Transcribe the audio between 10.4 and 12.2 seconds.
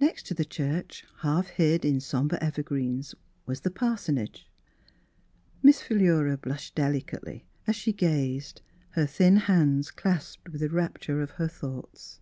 with the rapture of her thoughts.